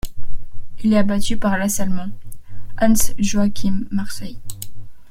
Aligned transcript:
Il 0.83 0.93
est 0.93 0.97
abattu 0.97 1.37
par 1.37 1.59
l'as 1.59 1.79
allemand 1.79 2.09
Hans-Joachim 2.81 3.81
Marseille. 3.91 4.39